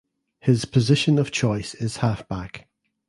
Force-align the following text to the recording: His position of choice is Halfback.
His 0.39 0.65
position 0.65 1.19
of 1.19 1.29
choice 1.29 1.75
is 1.75 1.97
Halfback. 1.97 2.67